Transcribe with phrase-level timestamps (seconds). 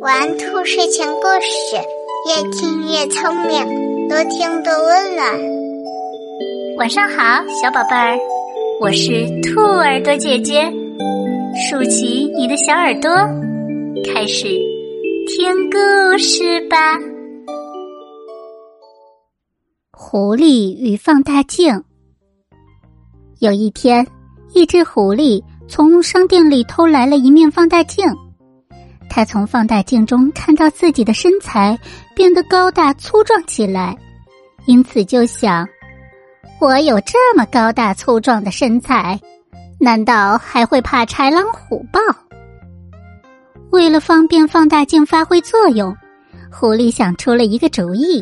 [0.00, 1.76] 玩兔睡前故事，
[2.28, 5.26] 越听越聪明，多听多温暖。
[6.76, 8.18] 晚上好，小宝贝儿，
[8.82, 10.70] 我是兔耳朵姐姐，
[11.56, 13.10] 竖起你的小耳朵，
[14.12, 14.48] 开始
[15.28, 16.98] 听故事吧。
[19.92, 21.82] 狐狸与放大镜。
[23.38, 24.06] 有一天，
[24.52, 28.04] 一只狐狸从商店里偷来了一面放大镜。
[29.14, 31.78] 他从放大镜中看到自己的身材
[32.16, 33.96] 变得高大粗壮起来，
[34.66, 35.64] 因此就想：
[36.60, 39.20] 我有这么高大粗壮的身材，
[39.78, 42.00] 难道还会怕豺狼虎豹？
[43.70, 45.96] 为了方便放大镜发挥作用，
[46.50, 48.20] 狐狸想出了一个主意：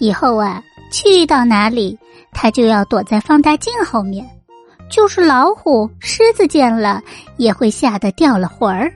[0.00, 0.60] 以后啊，
[0.90, 1.96] 去到哪里，
[2.32, 4.28] 他就要躲在放大镜后面，
[4.90, 7.00] 就是老虎、狮子见了
[7.36, 8.92] 也会吓得掉了魂儿。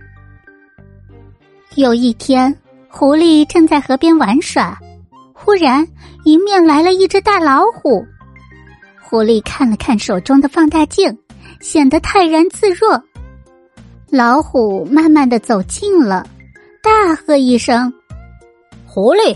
[1.75, 2.55] 有一天，
[2.91, 4.79] 狐狸正在河边玩耍，
[5.33, 5.87] 忽然
[6.25, 8.05] 迎面来了一只大老虎。
[9.01, 11.17] 狐狸看了看手中的放大镜，
[11.61, 13.03] 显得泰然自若。
[14.11, 16.27] 老虎慢慢的走近了，
[16.83, 17.91] 大喝一声
[18.85, 19.35] ：“狐狸，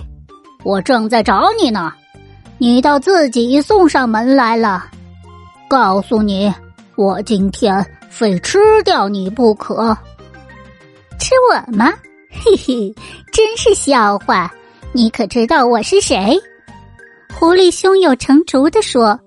[0.62, 1.90] 我正在找你呢，
[2.58, 4.84] 你倒自己送上门来了。
[5.68, 6.52] 告诉你，
[6.96, 9.96] 我今天非吃掉你不可。
[11.18, 11.90] 吃我吗？”
[12.46, 12.94] 嘿嘿，
[13.32, 14.48] 真是笑话！
[14.92, 16.38] 你可知道我是谁？
[17.34, 19.18] 狐狸胸有成竹的说：“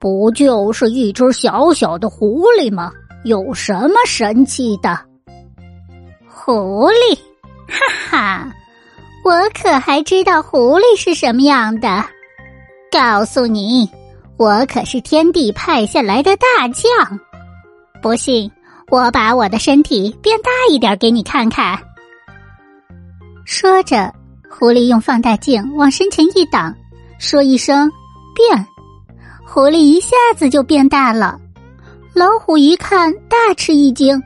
[0.00, 2.90] 不就是一只小小的狐狸吗？
[3.24, 4.98] 有什么神奇的？”
[6.26, 7.18] 狐狸，
[7.68, 8.52] 哈哈，
[9.22, 12.02] 我可还知道狐狸是什么样的。
[12.90, 13.86] 告诉你，
[14.38, 17.20] 我可是天帝派下来的大将。
[18.00, 18.50] 不信，
[18.88, 21.78] 我把我的身体变大一点给你看看。
[23.50, 24.12] 说着，
[24.50, 26.76] 狐狸用放大镜往身前一挡，
[27.18, 27.90] 说一声
[28.36, 28.66] “变”，
[29.42, 31.40] 狐狸一下子就变大了。
[32.12, 34.22] 老虎一看，大吃一惊：“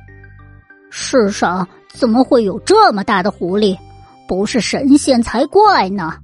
[0.91, 3.78] 世上怎么会有这么大的狐狸？
[4.26, 6.14] 不是神仙才怪呢！”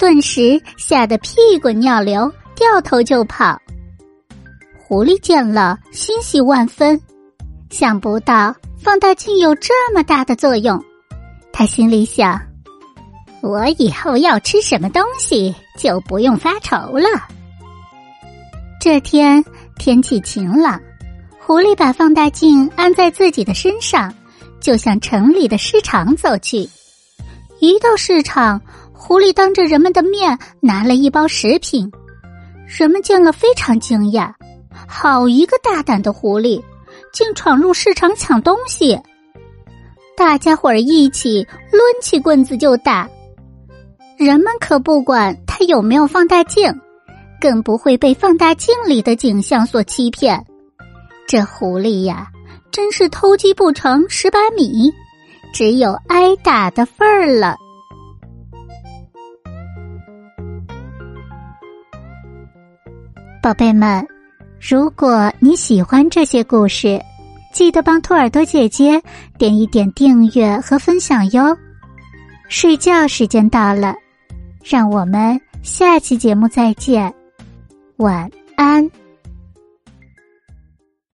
[0.00, 3.60] 顿时吓得屁滚尿流，掉头就跑。
[4.78, 6.98] 狐狸见了，欣喜万分，
[7.68, 10.82] 想不到放大镜有这么大的作用。
[11.52, 12.40] 他心里想
[13.42, 17.06] ：“我以后要吃什么东西就不用发愁了。”
[18.80, 19.44] 这天
[19.76, 20.80] 天气晴朗，
[21.38, 24.14] 狐狸把放大镜安在自己的身上，
[24.58, 26.68] 就向城里的市场走去。
[27.58, 28.58] 一到市场，
[28.94, 31.92] 狐狸当着人们的面拿了一包食品，
[32.66, 34.32] 人们见了非常惊讶
[34.88, 36.62] ：“好一个大胆的狐狸，
[37.12, 38.98] 竟闯入市场抢东西！”
[40.20, 41.42] 大家伙儿一起
[41.72, 43.08] 抡起棍子就打，
[44.18, 46.70] 人们可不管他有没有放大镜，
[47.40, 50.44] 更不会被放大镜里的景象所欺骗。
[51.26, 52.28] 这狐狸呀，
[52.70, 54.92] 真是偷鸡不成蚀把米，
[55.54, 57.56] 只有挨打的份儿了。
[63.42, 64.06] 宝贝们，
[64.60, 67.00] 如果你喜欢这些故事。
[67.52, 69.02] 记得帮兔耳朵姐姐
[69.38, 71.56] 点一点订阅和分享哟。
[72.48, 73.94] 睡觉时间到了，
[74.64, 77.12] 让我们下期节目再见，
[77.96, 78.90] 晚安。